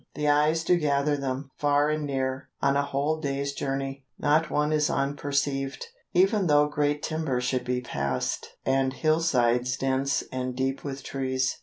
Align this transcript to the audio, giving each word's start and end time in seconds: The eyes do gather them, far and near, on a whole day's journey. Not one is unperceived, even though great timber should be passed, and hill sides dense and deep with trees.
The 0.15 0.27
eyes 0.27 0.63
do 0.63 0.77
gather 0.79 1.15
them, 1.15 1.51
far 1.59 1.91
and 1.91 2.07
near, 2.07 2.49
on 2.59 2.75
a 2.75 2.81
whole 2.81 3.19
day's 3.21 3.53
journey. 3.53 4.03
Not 4.17 4.49
one 4.49 4.73
is 4.73 4.89
unperceived, 4.89 5.85
even 6.11 6.47
though 6.47 6.65
great 6.67 7.03
timber 7.03 7.39
should 7.39 7.65
be 7.65 7.81
passed, 7.81 8.47
and 8.65 8.93
hill 8.93 9.19
sides 9.19 9.77
dense 9.77 10.23
and 10.31 10.55
deep 10.55 10.83
with 10.83 11.03
trees. 11.03 11.59